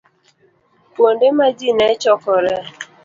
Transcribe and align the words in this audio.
Kuonde 0.93 1.27
ma 1.37 1.47
ji 1.57 1.69
ne 1.77 1.87
chokoree 2.01 2.63